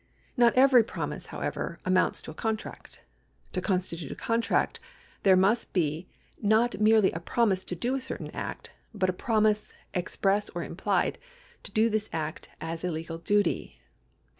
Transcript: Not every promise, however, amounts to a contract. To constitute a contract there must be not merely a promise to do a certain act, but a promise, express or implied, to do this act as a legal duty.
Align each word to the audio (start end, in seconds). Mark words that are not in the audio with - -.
Not 0.35 0.55
every 0.55 0.83
promise, 0.83 1.27
however, 1.27 1.77
amounts 1.85 2.23
to 2.23 2.31
a 2.31 2.33
contract. 2.33 3.01
To 3.53 3.61
constitute 3.61 4.11
a 4.11 4.15
contract 4.15 4.79
there 5.21 5.35
must 5.35 5.73
be 5.73 6.07
not 6.41 6.79
merely 6.81 7.11
a 7.11 7.19
promise 7.19 7.63
to 7.65 7.75
do 7.75 7.93
a 7.93 8.01
certain 8.01 8.31
act, 8.31 8.71
but 8.95 9.11
a 9.11 9.13
promise, 9.13 9.71
express 9.93 10.49
or 10.55 10.63
implied, 10.63 11.19
to 11.61 11.71
do 11.71 11.87
this 11.87 12.09
act 12.11 12.49
as 12.59 12.83
a 12.83 12.89
legal 12.89 13.19
duty. 13.19 13.79